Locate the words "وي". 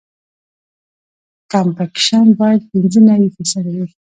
3.77-3.87